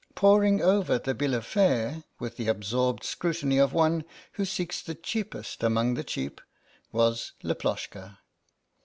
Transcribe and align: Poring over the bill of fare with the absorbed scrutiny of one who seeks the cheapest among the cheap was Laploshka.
Poring 0.15 0.63
over 0.63 0.97
the 0.97 1.13
bill 1.13 1.35
of 1.35 1.45
fare 1.45 2.03
with 2.17 2.35
the 2.35 2.47
absorbed 2.47 3.03
scrutiny 3.03 3.59
of 3.59 3.71
one 3.71 4.03
who 4.31 4.45
seeks 4.45 4.81
the 4.81 4.95
cheapest 4.95 5.61
among 5.61 5.93
the 5.93 6.03
cheap 6.03 6.41
was 6.91 7.33
Laploshka. 7.43 8.17